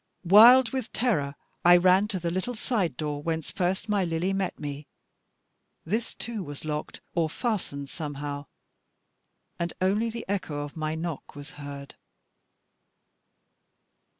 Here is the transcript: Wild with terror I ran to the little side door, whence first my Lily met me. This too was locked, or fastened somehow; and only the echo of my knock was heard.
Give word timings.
Wild 0.25 0.71
with 0.71 0.91
terror 0.93 1.35
I 1.63 1.77
ran 1.77 2.07
to 2.07 2.19
the 2.19 2.31
little 2.31 2.55
side 2.55 2.97
door, 2.97 3.21
whence 3.21 3.51
first 3.51 3.87
my 3.87 4.03
Lily 4.03 4.33
met 4.33 4.59
me. 4.59 4.87
This 5.85 6.15
too 6.15 6.41
was 6.41 6.65
locked, 6.65 7.01
or 7.13 7.29
fastened 7.29 7.87
somehow; 7.87 8.47
and 9.59 9.73
only 9.79 10.09
the 10.09 10.25
echo 10.27 10.63
of 10.63 10.75
my 10.75 10.95
knock 10.95 11.35
was 11.35 11.51
heard. 11.51 11.93